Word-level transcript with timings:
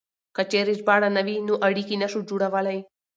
که 0.35 0.43
چېرې 0.51 0.73
ژباړه 0.79 1.09
نه 1.17 1.21
وي 1.25 1.35
نو 1.47 1.53
اړيکې 1.67 1.95
نه 2.03 2.07
شو 2.11 2.19
جوړولای. 2.29 2.79